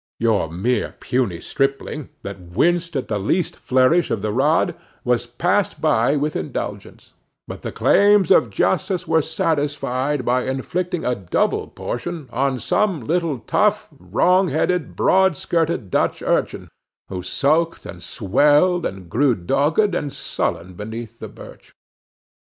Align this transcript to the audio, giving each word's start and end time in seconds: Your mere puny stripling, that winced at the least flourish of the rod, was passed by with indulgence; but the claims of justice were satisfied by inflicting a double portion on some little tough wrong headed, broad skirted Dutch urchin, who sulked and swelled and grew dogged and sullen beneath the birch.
Your 0.19 0.49
mere 0.49 0.95
puny 0.99 1.39
stripling, 1.41 2.09
that 2.23 2.39
winced 2.39 2.95
at 2.95 3.07
the 3.07 3.19
least 3.19 3.55
flourish 3.55 4.09
of 4.09 4.23
the 4.23 4.31
rod, 4.31 4.73
was 5.03 5.27
passed 5.27 5.79
by 5.79 6.15
with 6.15 6.35
indulgence; 6.35 7.13
but 7.47 7.61
the 7.61 7.71
claims 7.71 8.31
of 8.31 8.49
justice 8.49 9.07
were 9.07 9.21
satisfied 9.21 10.25
by 10.25 10.45
inflicting 10.45 11.05
a 11.05 11.13
double 11.13 11.67
portion 11.67 12.27
on 12.33 12.57
some 12.57 13.05
little 13.05 13.41
tough 13.45 13.89
wrong 13.99 14.47
headed, 14.47 14.95
broad 14.95 15.37
skirted 15.37 15.91
Dutch 15.91 16.23
urchin, 16.23 16.69
who 17.09 17.21
sulked 17.21 17.85
and 17.85 18.01
swelled 18.01 18.87
and 18.87 19.07
grew 19.07 19.35
dogged 19.35 19.93
and 19.93 20.11
sullen 20.11 20.73
beneath 20.73 21.19
the 21.19 21.27
birch. 21.29 21.75